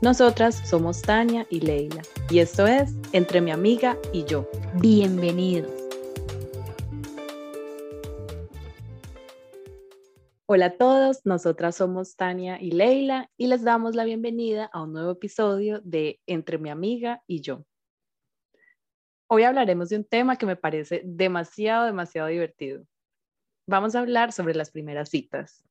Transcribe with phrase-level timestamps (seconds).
[0.00, 4.48] Nosotras somos Tania y Leila y esto es Entre mi amiga y yo.
[4.74, 5.72] Bienvenidos.
[10.46, 14.92] Hola a todos, nosotras somos Tania y Leila y les damos la bienvenida a un
[14.92, 17.64] nuevo episodio de Entre mi amiga y yo.
[19.26, 22.84] Hoy hablaremos de un tema que me parece demasiado, demasiado divertido.
[23.66, 25.67] Vamos a hablar sobre las primeras citas.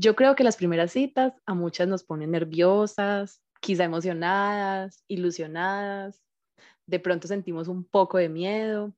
[0.00, 6.24] Yo creo que las primeras citas a muchas nos ponen nerviosas, quizá emocionadas, ilusionadas.
[6.86, 8.96] De pronto sentimos un poco de miedo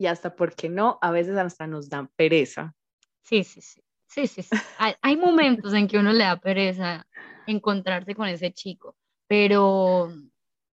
[0.00, 0.98] y hasta, ¿por qué no?
[1.00, 2.74] A veces hasta nos dan pereza.
[3.22, 3.84] Sí, sí, sí.
[4.08, 4.56] Sí, sí, sí.
[4.78, 7.06] Hay, hay momentos en que uno le da pereza
[7.46, 8.96] encontrarse con ese chico,
[9.28, 10.12] pero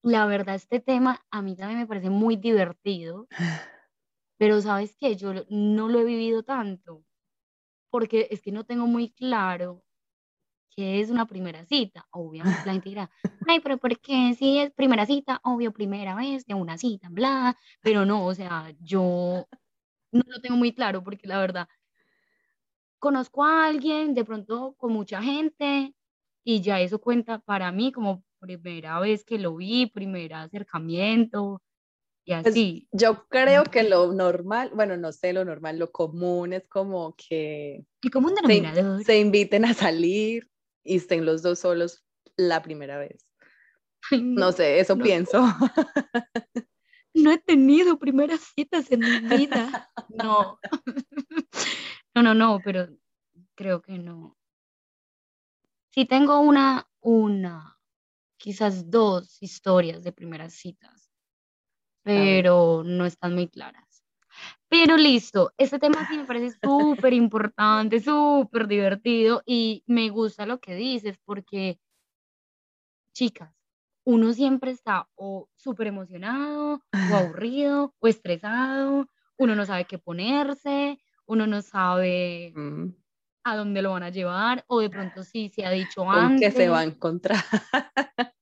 [0.02, 3.28] la verdad este tema a mí también me parece muy divertido,
[4.38, 7.04] pero sabes que yo no lo he vivido tanto
[7.90, 9.84] porque es que no tengo muy claro
[10.76, 12.08] qué es una primera cita.
[12.12, 13.12] Obviamente la gente dirá,
[13.50, 15.42] ay, pero ¿por qué si es primera cita?
[15.44, 19.48] Obvio, primera vez de una cita, bla, pero no, o sea, yo
[20.12, 21.68] no lo tengo muy claro porque la verdad,
[23.00, 25.94] conozco a alguien de pronto con mucha gente
[26.44, 31.62] y ya eso cuenta para mí como primera vez que lo vi, primer acercamiento,
[32.28, 32.56] y pues,
[32.92, 37.86] yo creo que lo normal, bueno, no sé, lo normal, lo común es como que
[38.04, 39.00] el común denominador.
[39.00, 40.50] Se, se, inviten a salir
[40.84, 42.04] y estén los dos solos
[42.36, 43.26] la primera vez.
[44.12, 45.42] Ay, No sé, eso no pienso.
[47.14, 49.90] No he tenido primeras citas en mi vida.
[50.10, 50.60] No.
[52.14, 52.88] No, no, no, pero
[53.54, 54.36] creo que no.
[55.92, 57.78] Sí tengo una, una,
[58.38, 60.97] quizás dos historias de primeras citas,
[62.08, 64.04] pero no están muy claras.
[64.70, 70.60] Pero listo, este tema sí me parece súper importante, súper divertido y me gusta lo
[70.60, 71.80] que dices porque,
[73.14, 73.54] chicas,
[74.06, 79.08] uno siempre está o súper emocionado o aburrido o estresado,
[79.38, 82.94] uno no sabe qué ponerse, uno no sabe Mm,
[83.44, 86.40] a dónde lo van a llevar o de pronto sí se ha dicho ¿Con antes.
[86.40, 87.44] qué se va a encontrar?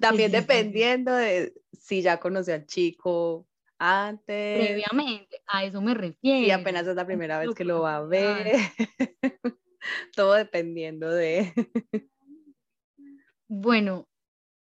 [0.00, 0.38] También sí, sí.
[0.38, 1.52] dependiendo de
[1.90, 6.44] si ya conoció al chico antes, Previamente, a eso me refiero.
[6.44, 8.46] si apenas es la primera vez que lo va a ver.
[10.14, 11.52] Todo dependiendo de...
[13.48, 14.06] Bueno,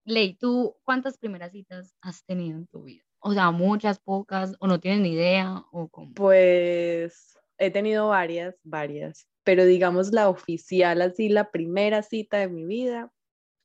[0.04, 3.04] Ley, ¿tú cuántas primeras citas has tenido en tu vida?
[3.20, 6.12] O sea, muchas, pocas, o no tienes ni idea, o cómo.
[6.14, 12.64] Pues he tenido varias, varias, pero digamos la oficial, así la primera cita de mi
[12.64, 13.12] vida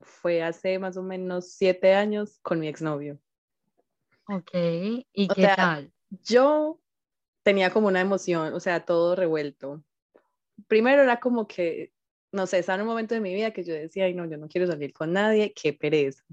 [0.01, 3.19] fue hace más o menos siete años con mi exnovio.
[4.31, 5.91] Ok, ¿y O qué sea, tal?
[6.23, 6.79] Yo
[7.41, 9.83] tenía como una emoción, o sea, todo revuelto.
[10.67, 11.91] Primero era como que,
[12.31, 14.37] no sé, estaba en un momento de mi vida que yo decía, ay, no, yo
[14.37, 16.23] no quiero salir con nadie, qué pereza.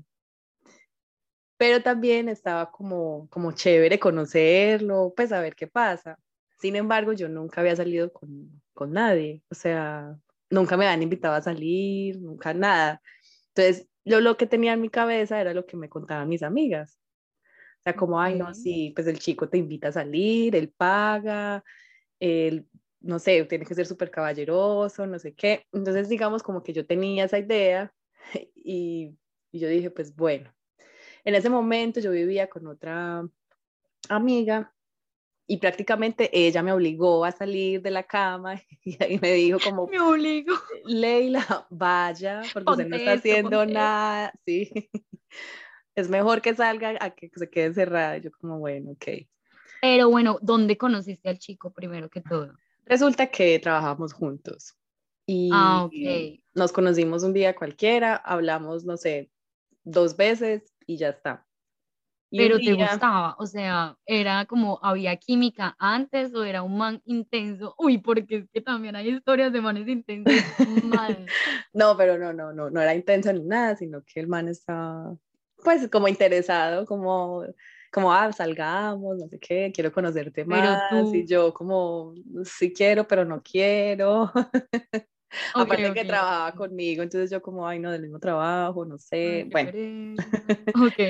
[1.57, 6.19] Pero también estaba como, como chévere conocerlo, pues a ver qué pasa.
[6.59, 10.19] Sin embargo, yo nunca había salido con, con nadie, o sea,
[10.51, 13.01] nunca me habían invitado a salir, nunca nada.
[13.55, 16.99] Entonces, yo lo que tenía en mi cabeza era lo que me contaban mis amigas.
[17.87, 21.63] Sea, como, ay, no, sí, pues el chico te invita a salir, él paga,
[22.19, 22.67] él,
[22.99, 25.69] no sé, tiene que ser súper caballeroso, no sé qué.
[25.73, 27.95] Entonces, digamos, como que yo tenía esa idea
[28.57, 29.17] y,
[29.53, 30.53] y yo dije, pues bueno,
[31.23, 33.25] en ese momento yo vivía con otra
[34.09, 34.75] amiga
[35.47, 39.87] y prácticamente ella me obligó a salir de la cama y ahí me dijo como,
[39.87, 40.57] Me obligo.
[40.85, 44.91] Leila, vaya, porque usted no está esto, haciendo nada, sí.
[45.97, 48.19] Es mejor que salga a que se quede encerrada.
[48.19, 49.27] Yo como, bueno, ok.
[49.81, 52.53] Pero bueno, ¿dónde conociste al chico primero que todo?
[52.85, 54.77] Resulta que trabajamos juntos
[55.27, 56.41] y Ah, ok.
[56.55, 59.31] nos conocimos un día cualquiera, hablamos, no sé,
[59.83, 61.47] dos veces y ya está.
[62.31, 67.75] pero te gustaba, o sea, era como, ¿había química antes o era un man intenso?
[67.79, 70.27] Uy, porque es que también hay historias de manes intensos.
[71.73, 75.17] no, pero no, no, no, no era intenso ni nada, sino que el man estaba,
[75.67, 77.45] pues, como interesado, como,
[77.93, 82.15] como, ah, salgamos, no sé qué, quiero conocerte más, y yo como,
[82.45, 84.31] sí quiero, pero no quiero.
[85.55, 89.73] Aparte que trabajaba conmigo, entonces yo como, ay, no, del mismo trabajo, no sé, bueno.
[90.77, 91.01] ok.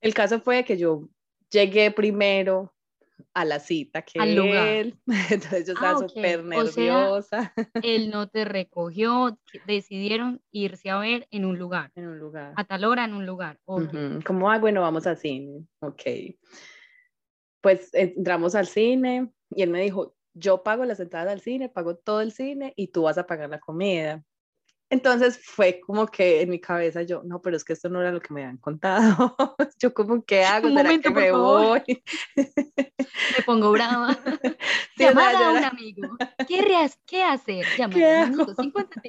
[0.00, 1.08] El caso fue que yo
[1.48, 2.74] llegué primero
[3.32, 4.98] a la cita que él,
[5.30, 7.52] entonces yo estaba ah, súper nerviosa.
[7.82, 11.90] él no te recogió, decidieron irse a ver en un lugar.
[11.94, 12.52] En un lugar.
[12.56, 13.58] A tal hora en un lugar.
[13.64, 15.64] Como, ay, bueno, vamos al cine.
[15.80, 16.02] Ok.
[17.60, 21.96] Pues entramos al cine y él me dijo, yo pago las entradas al cine, pago
[21.96, 24.24] todo el cine y tú vas a pagar la comida.
[24.90, 28.12] Entonces fue como que en mi cabeza yo, no, pero es que esto no era
[28.12, 29.34] lo que me habían contado.
[29.78, 30.68] yo como, ¿qué hago?
[30.68, 32.02] Un momento, que me voy?
[32.36, 34.16] me pongo brava.
[34.96, 36.16] Llamar a un amigo.
[36.46, 37.64] ¿Qué, ¿Qué hacer?
[37.78, 38.54] Llamar a un amigo.
[38.54, 39.00] 50,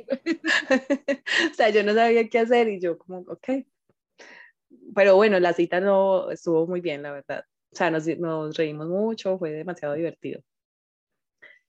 [1.51, 3.65] o sea, yo no sabía qué hacer y yo como, ok.
[4.95, 7.45] Pero bueno, la cita no estuvo muy bien, la verdad.
[7.71, 10.41] O sea, nos, nos reímos mucho, fue demasiado divertido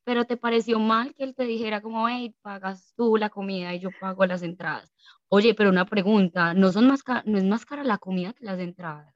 [0.06, 3.80] pero te pareció mal que él te dijera como, hey, pagas tú la comida y
[3.80, 4.94] yo pago las entradas.
[5.26, 8.60] Oye, pero una pregunta, ¿no, son más ¿no es más cara la comida que las
[8.60, 9.12] entradas?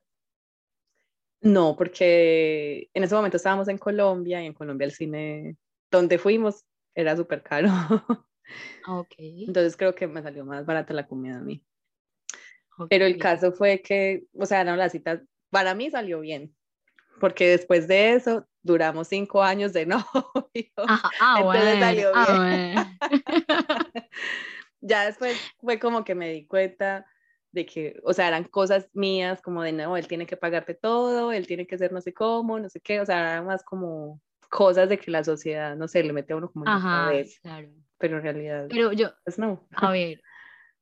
[1.43, 5.57] No, porque en ese momento estábamos en Colombia y en Colombia el cine
[5.93, 6.65] donde fuimos
[6.95, 7.69] era súper caro.
[8.85, 9.15] Ah, ok.
[9.17, 11.65] Entonces creo que me salió más barata la comida a mí.
[12.89, 16.53] Pero el caso fue que, o sea, no, la cita para mí salió bien,
[17.21, 20.73] porque después de eso duramos cinco años de novio.
[20.77, 22.99] ah, Entonces salió ah, bien.
[24.81, 27.07] ya después fue como que me di cuenta
[27.53, 31.33] de que, o sea, eran cosas mías, como de no, él tiene que pagarte todo,
[31.33, 34.21] él tiene que ser no sé cómo, no sé qué, o sea, eran más como
[34.49, 37.11] cosas de que la sociedad, no sé, le mete a uno como en Ajá,
[37.43, 37.69] claro.
[37.99, 39.67] Pero en realidad, pero yo, pues no.
[39.73, 40.23] A ver,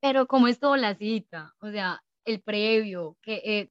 [0.00, 3.70] pero como es todo la cita, o sea, el previo, que eh,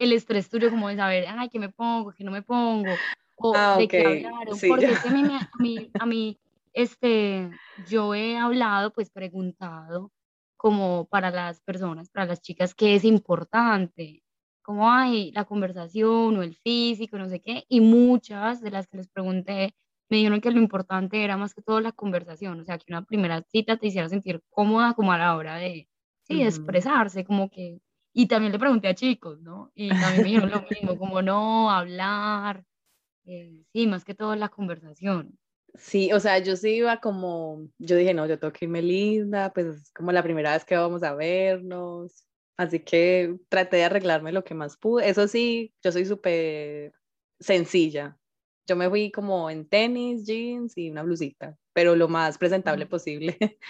[0.00, 2.90] el estrés tuyo como de saber, ay, ¿qué me pongo, qué no me pongo?
[3.36, 4.58] O ah, de qué hablaron.
[4.68, 6.40] porque a mí, a, mí, a mí,
[6.72, 7.50] este,
[7.86, 10.10] yo he hablado, pues preguntado,
[10.56, 14.22] como para las personas, para las chicas, qué es importante,
[14.62, 18.98] como hay la conversación o el físico, no sé qué, y muchas de las que
[18.98, 19.74] les pregunté
[20.08, 23.04] me dijeron que lo importante era más que todo la conversación, o sea, que una
[23.04, 25.88] primera cita te hiciera sentir cómoda como a la hora de,
[26.22, 27.80] sí, expresarse, como que
[28.12, 29.70] y también le pregunté a chicos, ¿no?
[29.74, 32.64] Y también me dijeron lo mismo, como no, hablar,
[33.24, 35.38] eh, sí, más que todo la conversación.
[35.74, 39.52] Sí, o sea, yo sí iba como, yo dije, no, yo tengo que irme linda,
[39.52, 42.26] pues es como la primera vez que vamos a vernos,
[42.56, 45.08] así que traté de arreglarme lo que más pude.
[45.08, 46.92] Eso sí, yo soy súper
[47.38, 48.18] sencilla.
[48.66, 53.38] Yo me fui como en tenis, jeans y una blusita, pero lo más presentable posible.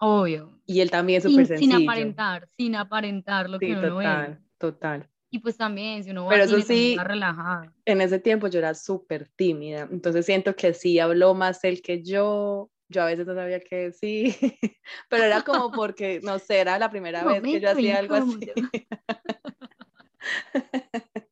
[0.00, 0.58] Obvio.
[0.66, 1.76] Y él también es súper sencillo.
[1.76, 4.40] Sin aparentar, sin aparentar lo que uno total.
[4.58, 5.08] Total.
[5.30, 7.72] Y pues también, si uno va Pero eso sí, relajada.
[7.84, 12.02] En ese tiempo yo era súper tímida, entonces siento que sí habló más él que
[12.02, 12.70] yo.
[12.88, 14.34] Yo a veces no sabía qué decir,
[15.08, 18.52] pero era como porque, no sé, era la primera vez que yo hacía algo así.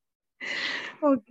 [1.00, 1.30] Ok.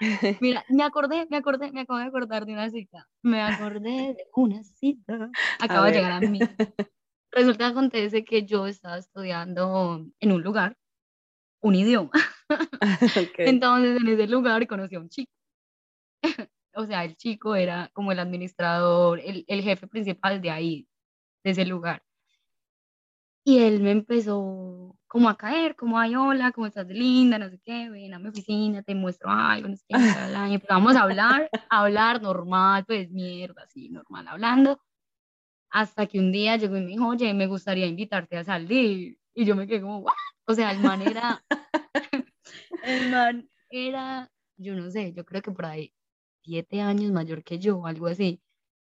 [0.40, 3.08] Mira, me acordé, me acordé, me acabo de acordar de una cita.
[3.22, 5.30] Me acordé de una cita.
[5.60, 6.38] Acaba de llegar a mí.
[7.32, 10.76] Resulta que acontece que yo estaba estudiando en un lugar,
[11.60, 12.10] un idioma.
[13.38, 15.32] Entonces, en ese lugar conocí a un chico.
[16.74, 20.88] o sea, el chico era como el administrador, el, el jefe principal de ahí,
[21.44, 22.02] de ese lugar.
[23.44, 27.38] Y él me empezó como a caer, como, ay, hola, ¿cómo estás linda?
[27.38, 30.94] No sé qué, ven a mi oficina, te muestro algo, no sé qué, y empezamos
[30.94, 34.80] a hablar, a hablar normal, pues mierda, así, normal, hablando,
[35.70, 39.44] hasta que un día llegó y me dijo, oye, me gustaría invitarte a salir, y
[39.44, 40.12] yo me quedé como, ¿what?
[40.46, 41.42] O sea, el man era,
[42.84, 45.92] el man era, yo no sé, yo creo que por ahí,
[46.44, 48.40] siete años mayor que yo, algo así,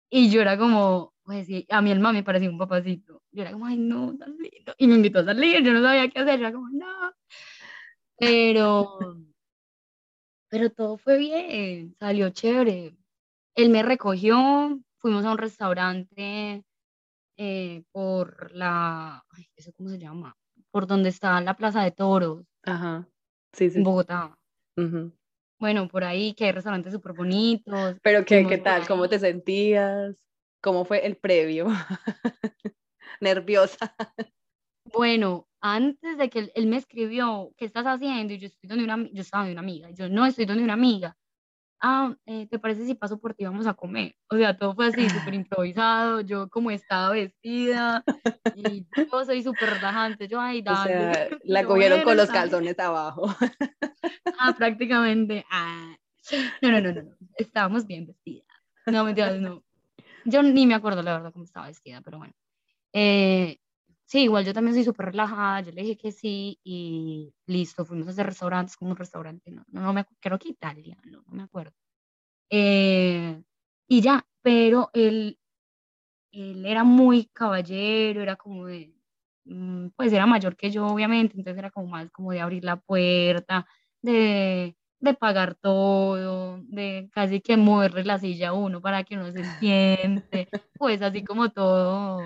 [0.10, 3.22] y yo era como, pues sí, a mí el man me parecía un papacito.
[3.34, 4.74] Yo era como, ay, no, tan lindo.
[4.78, 7.14] Y me invitó a salir, yo no sabía qué hacer, yo era como, no.
[8.18, 9.18] Pero,
[10.48, 12.96] pero todo fue bien, salió chévere.
[13.56, 16.64] Él me recogió, fuimos a un restaurante
[17.36, 20.34] eh, por la, ay, ¿eso cómo se llama?
[20.72, 22.46] Por donde está la Plaza de Toros.
[22.64, 23.06] Ajá,
[23.52, 23.80] sí, sí.
[23.80, 24.40] En Bogotá.
[25.60, 27.98] Bueno, por ahí, que hay restaurantes súper bonitos.
[28.02, 28.88] Pero, ¿qué, ¿qué tal?
[28.88, 30.16] ¿Cómo te sentías?
[30.62, 31.68] ¿Cómo fue el previo?
[33.22, 33.96] Nerviosa.
[34.94, 38.34] Bueno, antes de que él, me escribió, ¿qué estás haciendo?
[38.34, 39.90] Y yo, estoy donde una, yo estaba donde una amiga.
[39.90, 41.16] Y yo, no, estoy donde una amiga.
[41.80, 43.46] Ah, eh, ¿te parece si paso por ti?
[43.46, 44.16] Vamos a comer.
[44.30, 46.22] O sea, todo fue así, súper improvisado.
[46.22, 48.04] Yo como estaba vestida
[48.56, 50.28] y yo soy súper relajante.
[50.28, 50.78] Yo, ay, dale.
[51.12, 53.28] O sea, la cogieron con los calzones abajo.
[54.40, 55.46] Ah, prácticamente.
[55.52, 55.96] Ah.
[56.62, 57.16] No, no, no, no, no.
[57.38, 58.48] Estábamos bien vestidas.
[58.88, 59.64] No, mentiras, no.
[60.30, 62.34] Yo ni me acuerdo la verdad cómo estaba vestida, pero bueno.
[62.94, 63.60] Eh,
[64.06, 68.08] sí, igual yo también soy súper relajada, yo le dije que sí y listo, fuimos
[68.08, 71.44] a hacer restaurantes, como un restaurante, no, no, me creo que Italia, no, no me
[71.44, 71.74] acuerdo.
[72.52, 73.42] Eh,
[73.90, 75.40] y ya, pero él,
[76.32, 78.94] él era muy caballero, era como de,
[79.46, 82.78] mm, pues era mayor que yo, obviamente, entonces era como más como de abrir la
[82.78, 83.68] puerta,
[84.02, 89.32] de, de pagar todo, de casi que moverle la silla a uno para que uno
[89.32, 92.22] se siente, pues así como todo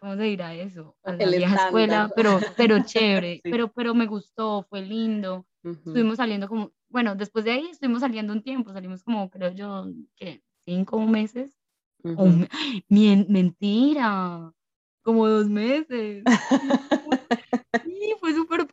[0.00, 0.96] ¿cómo se dirá eso?
[1.04, 5.46] A la vieja escuela, pero, pero chévere, pero, pero me gustó, fue lindo.
[5.62, 9.86] Estuvimos saliendo como, bueno, después de ahí estuvimos saliendo un tiempo, salimos como, creo yo,
[10.16, 11.54] que cinco meses.
[12.88, 14.52] mentira,
[15.02, 16.24] como dos meses.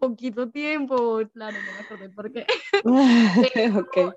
[0.09, 2.45] poquito tiempo, claro, no me acordé por qué.
[3.77, 4.15] ok.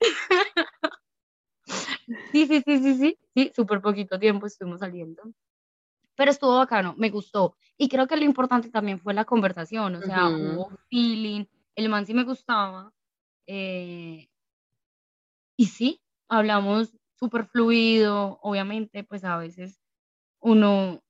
[2.32, 5.22] sí, sí, sí, sí, sí, sí, súper poquito tiempo estuvimos saliendo
[6.18, 7.56] pero estuvo bacano, me gustó.
[7.76, 11.44] Y creo que lo importante también fue la conversación, o sea, hubo feeling,
[11.76, 12.92] el man sí me gustaba.
[13.46, 14.28] Eh,
[15.56, 19.80] y sí, hablamos súper fluido, obviamente, pues a veces
[20.40, 21.00] uno,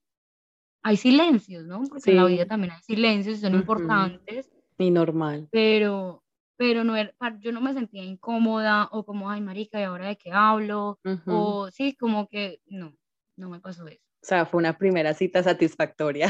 [0.83, 1.83] hay silencios, ¿no?
[1.83, 4.49] Porque en la vida también hay silencios y son importantes.
[4.77, 5.49] Y normal.
[5.51, 6.23] Pero,
[6.57, 10.17] pero no era, yo no me sentía incómoda o como, ay, marica, ¿y ahora de
[10.17, 10.99] qué hablo?
[11.25, 12.95] O sí, como que no,
[13.35, 14.01] no me pasó eso.
[14.21, 16.27] O sea, fue una primera cita satisfactoria.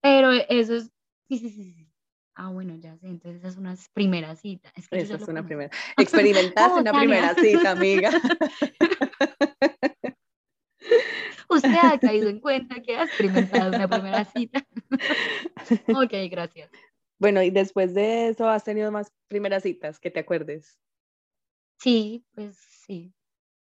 [0.00, 0.90] Pero eso es,
[1.28, 1.86] sí, sí, sí,
[2.38, 4.70] Ah, bueno, ya sé, entonces esa es una primera cita.
[4.76, 5.70] Es que esa es una primera.
[5.96, 8.10] Experimentaste una primera cita, amiga.
[11.48, 14.66] Usted ha caído en cuenta que ha experimentado una primera cita.
[15.88, 16.70] ok, gracias.
[17.18, 20.78] Bueno, y después de eso, ¿has tenido más primeras citas que te acuerdes?
[21.78, 23.14] Sí, pues sí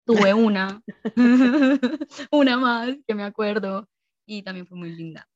[0.05, 0.81] tuve una,
[2.31, 3.87] una más que me acuerdo
[4.25, 5.27] y también fue muy linda.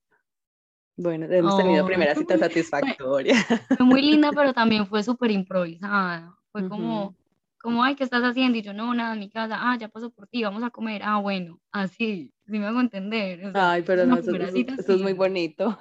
[0.98, 3.36] Bueno, hemos tenido primera cita satisfactoria.
[3.76, 6.34] Fue, muy linda, pero también fue súper improvisada.
[6.52, 7.16] Fue como,
[7.60, 8.58] como, ay, ¿qué estás haciendo?
[8.58, 11.02] Y yo, no, nada, en mi casa, ah, ya pasó por ti, vamos a comer.
[11.04, 13.52] Ah, bueno, así, sí me hago entender.
[13.54, 15.78] ay, pero no, eso, es muy bonito.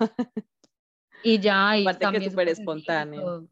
[1.23, 3.49] Y ya, y Aparte que súper espontáneo.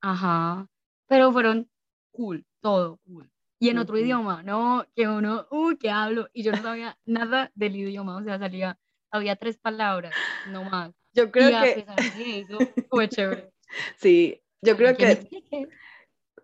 [0.00, 0.66] Ajá,
[1.06, 1.68] pero fueron
[2.10, 4.86] cool, todo cool y en otro idioma, ¿no?
[4.96, 6.28] Que uno, uy, ¿qué hablo?
[6.32, 8.78] Y yo no sabía nada del idioma, o sea, salía,
[9.10, 10.14] había tres palabras,
[10.48, 10.92] no más.
[11.12, 11.56] Yo creo que...
[11.56, 13.52] A pesar de eso, fue chévere.
[13.98, 15.28] Sí, yo creo que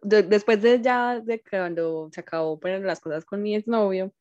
[0.00, 4.12] después de ya, de cuando se acabó poniendo las cosas con mi exnovio,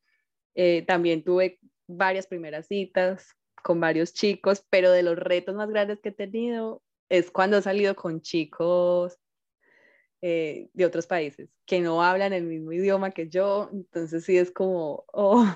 [0.56, 6.00] eh, también tuve varias primeras citas con varios chicos, pero de los retos más grandes
[6.00, 9.18] que he tenido es cuando he salido con chicos
[10.22, 14.50] eh, de otros países que no hablan el mismo idioma que yo, entonces sí es
[14.50, 15.46] como, oh,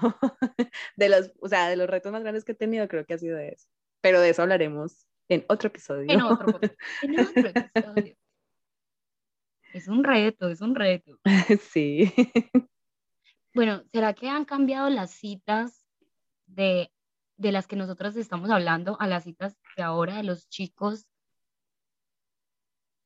[0.97, 3.19] de los, o sea, de los retos más grandes que he tenido creo que ha
[3.19, 3.69] sido eso,
[4.01, 6.13] pero de eso hablaremos en otro episodio.
[6.13, 6.61] En otro,
[7.03, 8.17] en otro episodio.
[9.73, 11.19] Es un reto, es un reto.
[11.71, 12.13] Sí.
[13.55, 15.80] Bueno, ¿será que han cambiado las citas
[16.55, 16.93] de,
[17.37, 21.07] de las que nosotros estamos hablando a las citas de ahora de los chicos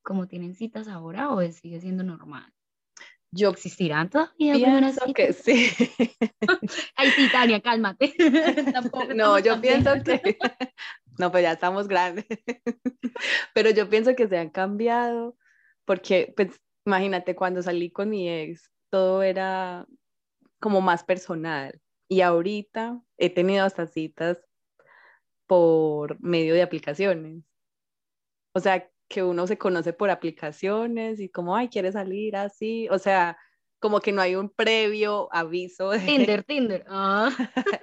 [0.01, 2.53] como tienen citas ahora o sigue siendo normal?
[3.31, 5.69] Yo ¿Existirán todavía pienso que sí.
[6.95, 8.13] Ay, sí, Tania, cálmate.
[9.15, 10.37] no, yo pienso que...
[11.17, 12.25] No, pues ya estamos grandes.
[13.53, 15.37] Pero yo pienso que se han cambiado
[15.85, 19.85] porque, pues, imagínate, cuando salí con mi ex, todo era
[20.59, 21.79] como más personal.
[22.07, 24.37] Y ahorita he tenido hasta citas
[25.47, 27.43] por medio de aplicaciones.
[28.53, 32.97] O sea, que uno se conoce por aplicaciones y como, ay, quiere salir así, o
[32.97, 33.37] sea,
[33.79, 35.91] como que no hay un previo aviso.
[35.91, 35.99] De...
[35.99, 36.85] Tinder, Tinder.
[36.89, 37.29] Ah.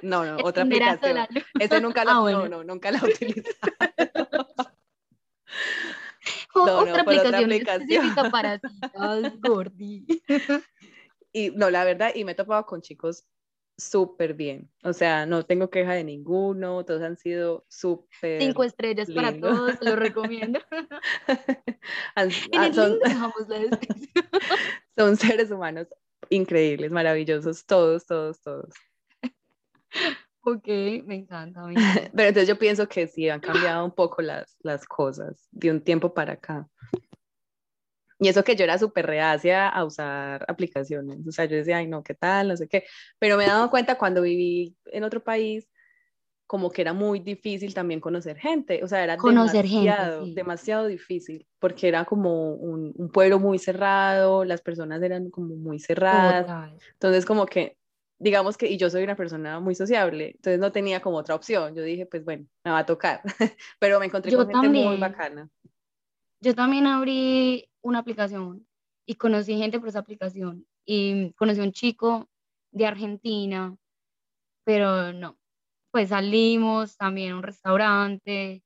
[0.02, 1.19] no, no, otra aplicación.
[1.59, 3.43] Ese nunca la, ah, no, no, nunca la he
[6.55, 8.14] no, otra aplicación, otra aplicación.
[8.31, 10.07] para citas, gordi.
[11.33, 13.25] Y no, la verdad, y me he topado con chicos
[13.83, 14.71] súper bien.
[14.83, 18.41] O sea, no tengo queja de ninguno, todos han sido súper.
[18.41, 20.61] Cinco estrellas para todos, lo recomiendo.
[24.97, 25.89] son seres humanos
[26.31, 28.75] increíbles, maravillosos, todos, todos, todos.
[30.45, 30.67] Ok,
[31.05, 32.11] me encanta, me encanta.
[32.15, 35.81] Pero entonces yo pienso que sí han cambiado un poco las, las cosas de un
[35.81, 36.69] tiempo para acá.
[38.23, 41.26] Y eso que yo era súper reacia a usar aplicaciones.
[41.26, 42.49] O sea, yo decía, ay, no, ¿qué tal?
[42.49, 42.85] No sé qué.
[43.19, 45.69] Pero me he dado cuenta cuando viví en otro país,
[46.47, 48.85] como que era muy difícil también conocer gente.
[48.85, 54.45] O sea, era conocer demasiado, demasiado difícil, porque era como un, un, pueblo muy cerrado,
[54.45, 56.75] las personas eran como muy cerradas.
[56.93, 57.79] Entonces, como que,
[58.19, 61.75] digamos que, y yo soy una persona muy sociable, entonces no tenía como otra opción.
[61.75, 63.23] Yo dije, pues bueno, me va a tocar.
[63.81, 65.49] Pero me encontré con gente muy bacana.
[66.43, 68.67] Yo también abrí una aplicación
[69.07, 72.29] y conocí gente por esa aplicación y conocí a un chico
[72.73, 73.77] de Argentina,
[74.65, 75.39] pero no,
[75.93, 78.62] pues salimos también a un restaurante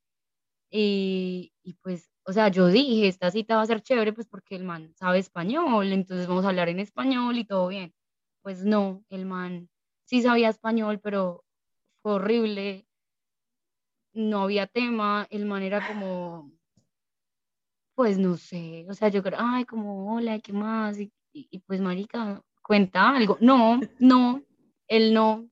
[0.70, 4.56] y, y, pues, o sea, yo dije, esta cita va a ser chévere pues porque
[4.56, 7.94] el man sabe español, entonces vamos a hablar en español y todo bien.
[8.42, 9.70] Pues no, el man
[10.04, 11.44] sí sabía español, pero
[12.02, 12.86] fue horrible,
[14.14, 16.50] no había tema, el man era como
[17.96, 21.00] pues no sé, o sea, yo creo, ay, como, hola, ¿qué más?
[21.00, 23.38] Y, y, pues, marica, cuenta algo.
[23.40, 24.42] No, no,
[24.86, 25.48] él no,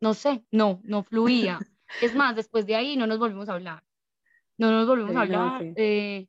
[0.00, 1.60] no sé, no, no fluía.
[2.00, 3.84] Es más, después de ahí no nos volvimos a hablar.
[4.56, 5.62] No nos volvimos a hablar.
[5.76, 6.26] Eh,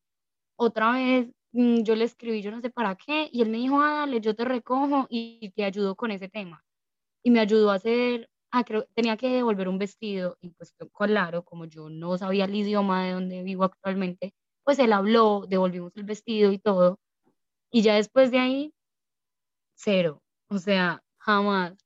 [0.57, 3.79] otra vez mm, yo le escribí, yo no sé para qué, y él me dijo,
[3.79, 6.61] ah, dale, yo te recojo y te ayudo con ese tema.
[7.23, 11.43] Y me ayudó a hacer, ah, creo, tenía que devolver un vestido, y pues claro,
[11.43, 14.33] como yo no sabía el idioma de donde vivo actualmente,
[14.67, 16.99] pues él habló, devolvimos el vestido y todo.
[17.71, 18.73] Y ya después de ahí,
[19.75, 20.21] cero.
[20.49, 21.77] O sea, jamás.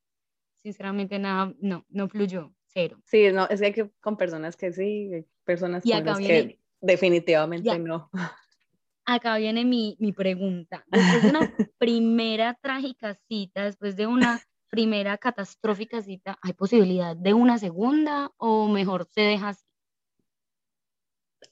[0.64, 3.00] Sinceramente, nada, no, no fluyó, cero.
[3.06, 5.12] Sí, no, es que hay que con personas que sí,
[5.44, 8.10] personas con las que definitivamente no.
[9.06, 10.84] Acá viene mi, mi pregunta.
[10.88, 11.40] Después de una
[11.78, 18.68] primera trágica cita, después de una primera catastrófica cita, ¿hay posibilidad de una segunda o
[18.68, 19.71] mejor se deja así?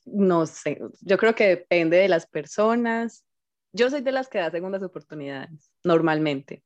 [0.05, 3.25] No sé, yo creo que depende de las personas.
[3.71, 6.63] Yo soy de las que da segundas oportunidades, normalmente.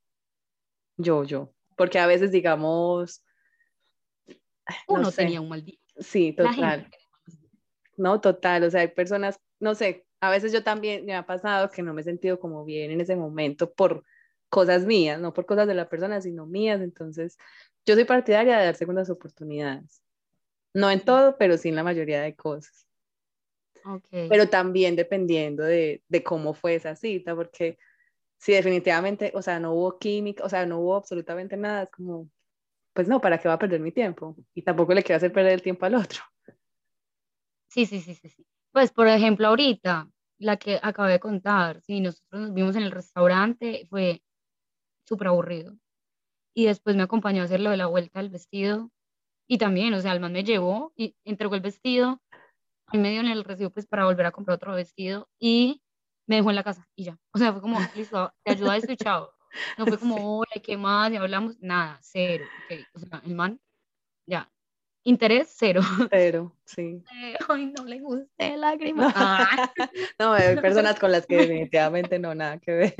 [0.97, 1.53] Yo, yo.
[1.75, 3.23] Porque a veces, digamos.
[4.87, 5.79] Uno tenía un mal día.
[5.97, 6.89] Sí, total.
[7.97, 8.63] No, total.
[8.63, 11.93] O sea, hay personas, no sé, a veces yo también me ha pasado que no
[11.93, 14.03] me he sentido como bien en ese momento por
[14.49, 16.81] cosas mías, no por cosas de la persona, sino mías.
[16.81, 17.37] Entonces,
[17.85, 20.01] yo soy partidaria de dar segundas oportunidades.
[20.73, 22.87] No en todo, pero sí en la mayoría de cosas.
[24.09, 27.77] Pero también dependiendo de, de, cómo fue esa cita, porque
[28.37, 32.29] si definitivamente, o sea, no hubo química, o sea, no hubo absolutamente nada, es como,
[32.93, 34.35] pues no, ¿para qué va a perder mi tiempo?
[34.53, 36.21] Y tampoco le quiero hacer perder el tiempo al otro.
[37.67, 38.45] Sí, sí, sí, sí, sí.
[38.71, 42.91] Pues, por ejemplo, ahorita, la que acabé de contar, sí, nosotros nos vimos en el
[42.91, 44.21] restaurante, fue
[45.05, 45.75] súper aburrido.
[46.53, 48.91] Y después me acompañó a hacer lo de la vuelta del vestido.
[49.47, 52.21] Y también, o sea, el man me llevó y entregó el vestido
[52.91, 55.81] y me dio en el recibo pues para volver a comprar otro vestido y
[56.27, 57.17] me dejó en la casa y ya.
[57.31, 59.29] O sea, fue como, listo, te ayuda a esto y chao.
[59.77, 61.11] No fue como, hola, ¿qué más?
[61.11, 62.45] Y hablamos, nada, cero.
[62.65, 62.83] Okay.
[62.93, 63.59] O sea, el man,
[64.25, 64.49] ya.
[65.05, 65.81] Interés, cero.
[66.09, 67.03] Cero, sí.
[67.13, 69.13] Eh, ay, no le guste lágrimas.
[70.17, 72.95] no, hay personas con las que definitivamente no, nada que ver.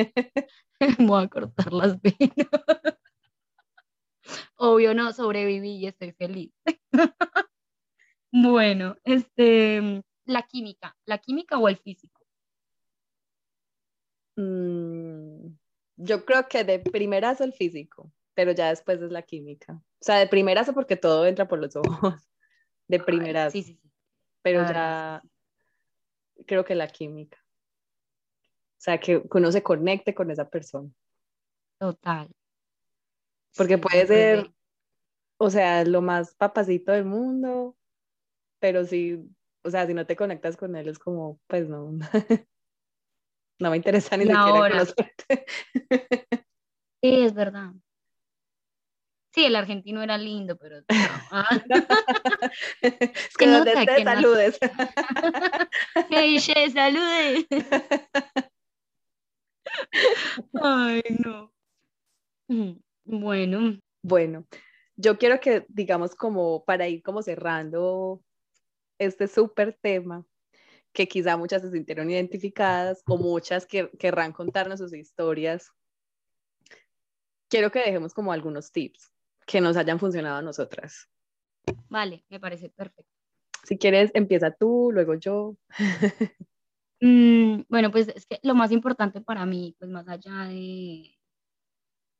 [1.00, 2.48] Voy a cortar las venas.
[4.56, 6.52] Obvio, no, sobreviví y estoy feliz.
[8.36, 12.20] Bueno, este, la química, la química o el físico.
[14.36, 15.50] Mm,
[15.98, 19.74] yo creo que de primerazo el físico, pero ya después es la química.
[19.74, 21.84] O sea, de primerazo porque todo entra por los ojos.
[22.88, 23.52] De primerazo.
[23.52, 23.92] Sí, sí, sí.
[24.42, 25.22] Pero ya
[26.46, 27.38] creo que la química.
[28.42, 30.90] O sea, que, uno se conecte con esa persona.
[31.78, 32.30] Total.
[33.56, 34.52] Porque puede ser,
[35.38, 37.78] o sea, lo más papacito del mundo,
[38.64, 39.20] pero si,
[39.62, 41.92] o sea, si no te conectas con él es como, pues no,
[43.60, 45.46] no me interesa ni siquiera conocerte.
[47.04, 47.74] sí, es verdad.
[49.34, 50.86] Sí, el argentino era lindo, pero no.
[52.82, 54.58] es que no te, saludes.
[56.10, 57.46] que dice, salude.
[60.54, 61.52] Ay, no.
[62.48, 63.78] Mm, bueno.
[64.02, 64.46] Bueno,
[64.96, 68.22] yo quiero que, digamos, como para ir como cerrando
[69.06, 70.26] este súper tema
[70.94, 75.72] que quizá muchas se sintieron identificadas o muchas que querrán contarnos sus historias.
[77.50, 79.12] Quiero que dejemos como algunos tips
[79.46, 81.10] que nos hayan funcionado a nosotras.
[81.90, 83.12] Vale, me parece perfecto.
[83.64, 85.56] Si quieres, empieza tú, luego yo.
[87.06, 91.20] Mm, bueno, pues es que lo más importante para mí, pues más allá de,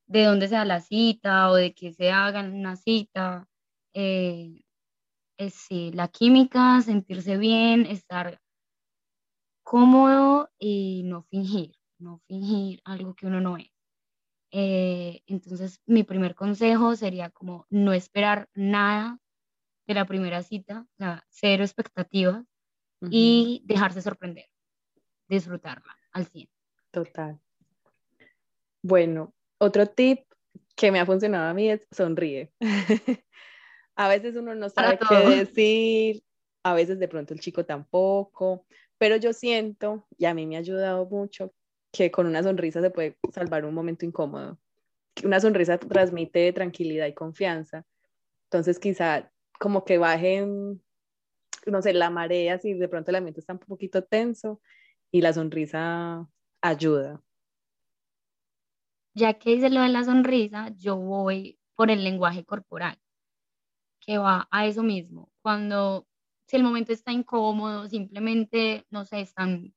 [0.06, 3.48] de dónde sea la cita o de que se hagan una cita,
[3.94, 4.63] eh,
[5.36, 8.40] es sí, la química, sentirse bien, estar
[9.62, 13.70] cómodo y no fingir, no fingir algo que uno no es.
[14.52, 19.18] Eh, entonces, mi primer consejo sería como no esperar nada
[19.86, 22.44] de la primera cita, o sea, cero expectativas
[23.10, 24.46] y dejarse sorprender,
[25.28, 26.48] disfrutarla al 100.
[26.90, 27.38] Total.
[28.82, 30.20] Bueno, otro tip
[30.76, 32.52] que me ha funcionado a mí es sonríe.
[33.96, 36.22] a veces uno no sabe qué decir,
[36.62, 38.66] a veces de pronto el chico tampoco,
[38.98, 41.52] pero yo siento, y a mí me ha ayudado mucho,
[41.92, 44.58] que con una sonrisa se puede salvar un momento incómodo.
[45.22, 47.84] Una sonrisa transmite tranquilidad y confianza.
[48.44, 49.30] Entonces quizá
[49.60, 50.82] como que bajen,
[51.66, 54.60] no sé, la marea si de pronto el ambiente está un poquito tenso
[55.12, 56.28] y la sonrisa
[56.60, 57.22] ayuda.
[59.14, 62.98] Ya que dice lo de la sonrisa, yo voy por el lenguaje corporal,
[64.04, 65.30] que va a eso mismo.
[65.42, 66.06] Cuando,
[66.46, 69.74] si el momento está incómodo, simplemente, no sé, están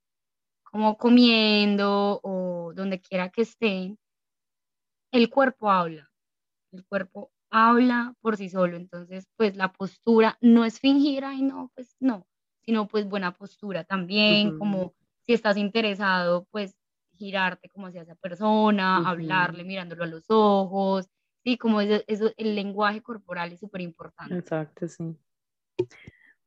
[0.63, 3.97] como comiendo o donde quiera que estén,
[5.11, 6.11] el cuerpo habla.
[6.71, 8.75] El cuerpo habla por sí solo.
[8.75, 12.27] Entonces, pues la postura no es fingir, ay, no, pues no,
[12.61, 16.75] sino pues buena postura también, como si estás interesado, pues
[17.13, 21.07] girarte como hacia esa persona, hablarle mirándolo a los ojos,
[21.47, 24.35] sí, como eso, eso el lenguaje corporal es súper importante.
[24.35, 25.15] Exacto, sí.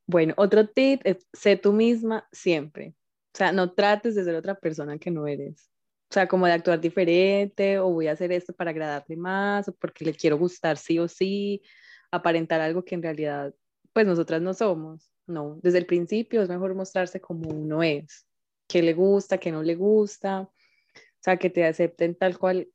[0.07, 2.95] Bueno, otro tip es sé tú misma siempre.
[3.33, 5.71] O sea, no trates de ser otra persona que no eres.
[6.11, 9.75] O sea, como de actuar diferente, o voy a hacer esto para agradarle más, o
[9.75, 11.63] porque le quiero gustar sí o sí,
[12.11, 13.55] aparentar algo que en realidad,
[13.95, 15.11] pues nosotras no somos.
[15.27, 18.27] No, desde el principio es mejor mostrarse como uno es,
[18.69, 22.69] qué le gusta, qué no le gusta, o sea, que te acepten tal cual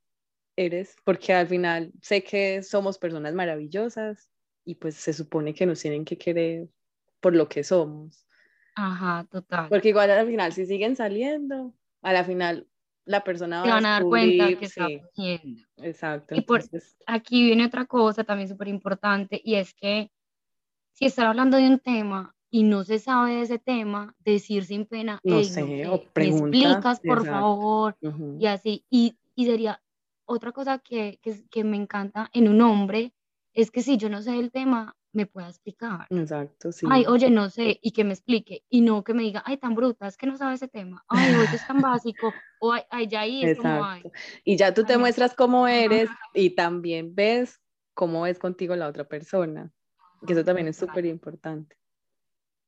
[0.55, 4.29] eres, porque al final sé que somos personas maravillosas
[4.63, 6.67] y pues se supone que nos tienen que querer
[7.19, 8.25] por lo que somos.
[8.75, 9.69] Ajá, total.
[9.69, 12.67] Porque igual al final, si siguen saliendo, a la final
[13.05, 15.61] la persona va van a, dar cuenta que está haciendo.
[15.77, 16.35] Exacto.
[16.35, 16.63] Y por,
[17.05, 20.11] aquí viene otra cosa también súper importante y es que
[20.93, 24.85] si están hablando de un tema y no se sabe de ese tema, decir sin
[24.85, 27.97] pena, no sé, o preguntas, ¿me explicas por favor?
[28.39, 29.81] Y así, y, y sería
[30.25, 33.13] otra cosa que, que, que me encanta en un hombre,
[33.53, 36.07] es que si yo no sé el tema, me pueda explicar.
[36.09, 36.85] Exacto, sí.
[36.89, 39.73] Ay, oye, no sé, y que me explique, y no que me diga, ay, tan
[39.73, 43.21] bruta, es que no sabe ese tema, ay, oye, es tan básico, o ay, ya
[43.21, 44.03] ahí es como, ay.
[44.43, 47.61] Y ya tú te muestras cómo eres y también ves
[47.93, 49.71] cómo es contigo la otra persona,
[50.27, 51.77] que eso también es súper importante.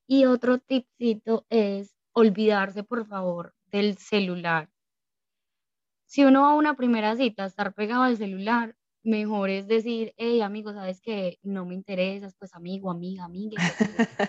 [0.07, 4.69] Y otro tipcito es olvidarse, por favor, del celular.
[6.07, 8.75] Si uno va a una primera cita, estar pegado al celular
[9.07, 13.61] mejor es decir, hey amigo, sabes que no me interesas, pues amigo, amiga, amiga,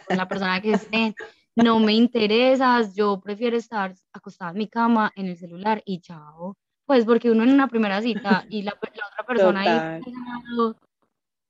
[0.07, 1.14] con la persona que esté,
[1.57, 6.57] no me interesas, yo prefiero estar acostada en mi cama, en el celular y chao.
[6.87, 10.01] Pues porque uno en una primera cita y la, otra persona ahí,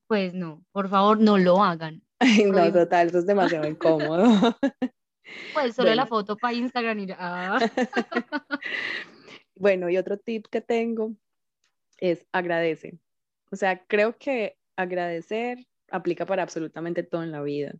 [0.08, 2.02] pues no, por favor, no lo hagan.
[2.46, 4.56] no, total, eso es demasiado incómodo.
[5.52, 7.58] Pues solo la foto para Instagram y ya.
[9.58, 11.14] bueno, y otro tip que tengo
[11.98, 12.98] es agradece.
[13.50, 17.74] O sea, creo que agradecer aplica para absolutamente todo en la vida.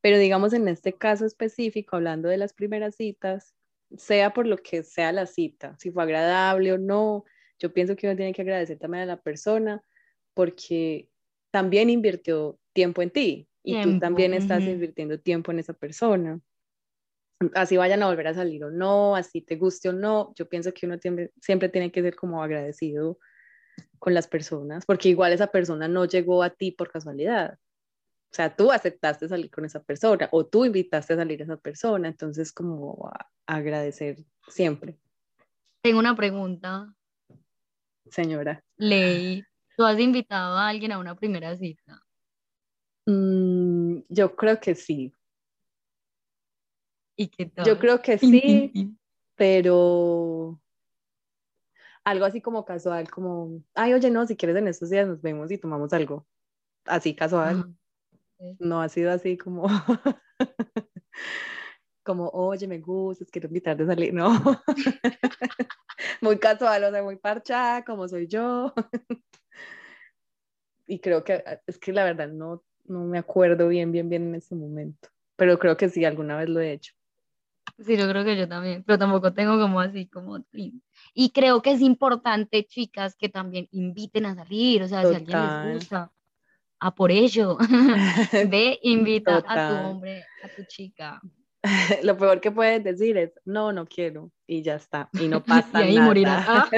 [0.00, 3.54] Pero digamos en este caso específico, hablando de las primeras citas,
[3.96, 7.24] sea por lo que sea la cita, si fue agradable o no,
[7.58, 9.82] yo pienso que uno tiene que agradecer también a la persona
[10.34, 11.08] porque
[11.50, 16.40] también invirtió tiempo en ti y tú también estás invirtiendo tiempo en esa persona.
[17.54, 20.72] Así vayan a volver a salir o no, así te guste o no, yo pienso
[20.74, 20.96] que uno
[21.40, 23.18] siempre tiene que ser como agradecido
[24.00, 27.58] con las personas, porque igual esa persona no llegó a ti por casualidad.
[28.30, 31.56] O sea, tú aceptaste salir con esa persona o tú invitaste a salir a esa
[31.56, 33.10] persona, entonces como
[33.46, 34.98] agradecer siempre.
[35.80, 36.92] Tengo una pregunta.
[38.10, 38.62] Señora.
[38.76, 39.44] Ley,
[39.76, 42.02] ¿tú has invitado a alguien a una primera cita?
[43.06, 45.12] Mm, yo creo que sí.
[47.64, 48.96] Yo creo que sí,
[49.34, 50.60] pero
[52.04, 55.50] algo así como casual, como, ay, oye, no, si quieres en estos días nos vemos
[55.50, 56.26] y tomamos algo.
[56.84, 57.74] Así casual.
[58.58, 59.66] No ha sido así como,
[62.02, 64.14] como, oye, me gustas, quiero invitarte a salir.
[64.14, 64.30] No.
[66.22, 68.72] muy casual, o sea, muy parchada, como soy yo.
[70.86, 74.36] y creo que es que la verdad no, no me acuerdo bien, bien, bien en
[74.36, 75.10] ese momento.
[75.36, 76.94] Pero creo que sí, alguna vez lo he hecho.
[77.78, 80.44] Sí, yo creo que yo también, pero tampoco tengo como así, como...
[81.14, 85.16] Y creo que es importante, chicas, que también inviten a salir, o sea, si a
[85.16, 86.12] alguien les gusta,
[86.80, 87.56] a por ello.
[88.50, 91.20] Ve, invita a tu hombre, a tu chica.
[92.02, 95.84] Lo peor que puedes decir es, no, no quiero, y ya está, y no pasa
[95.84, 96.06] y ahí nada.
[96.06, 96.68] morirá.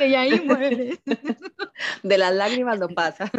[0.00, 0.98] y ahí muere.
[2.02, 3.30] De las lágrimas no pasa.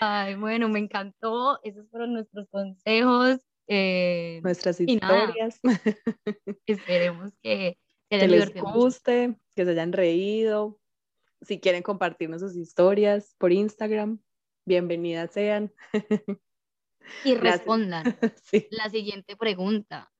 [0.00, 1.60] Ay, bueno, me encantó.
[1.62, 3.40] Esos fueron nuestros consejos.
[3.66, 5.60] Eh, Nuestras historias.
[6.66, 7.78] esperemos que,
[8.10, 8.72] se que les mucho.
[8.72, 10.78] guste, que se hayan reído.
[11.42, 14.20] Si quieren compartirnos sus historias por Instagram,
[14.66, 15.72] bienvenidas sean.
[17.24, 18.04] Y respondan.
[18.44, 18.68] Sí.
[18.70, 20.12] La siguiente pregunta.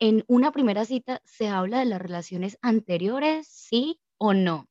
[0.00, 4.68] ¿En una primera cita se habla de las relaciones anteriores, sí o no?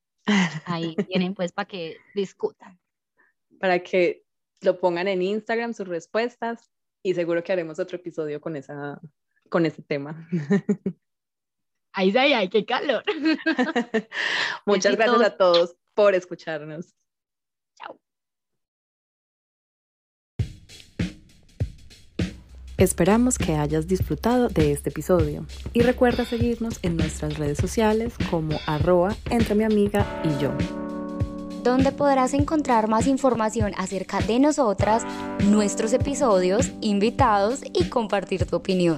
[0.66, 2.80] Ahí tienen pues para que discutan.
[3.60, 4.24] Para que
[4.62, 6.72] lo pongan en Instagram sus respuestas
[7.04, 9.00] y seguro que haremos otro episodio con, esa,
[9.50, 10.28] con ese tema.
[11.94, 13.04] Ahí sí, ay, qué calor.
[14.66, 16.94] Muchas gracias a todos por escucharnos.
[17.76, 18.00] Chao.
[22.78, 28.60] Esperamos que hayas disfrutado de este episodio y recuerda seguirnos en nuestras redes sociales como
[28.68, 30.56] arroba entre mi amiga y yo.
[31.68, 35.04] Donde podrás encontrar más información acerca de nosotras,
[35.46, 38.98] nuestros episodios, invitados y compartir tu opinión.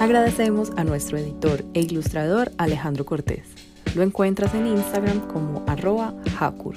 [0.00, 3.46] Agradecemos a nuestro editor e ilustrador Alejandro Cortés.
[3.94, 6.76] Lo encuentras en Instagram como arroba hakur.